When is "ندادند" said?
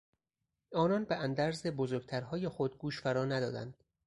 3.25-3.77